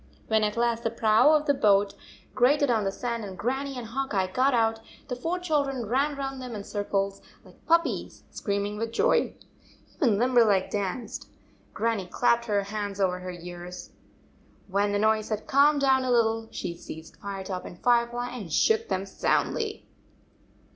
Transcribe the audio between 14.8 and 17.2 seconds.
the noise had calmed down a lit tle, she seized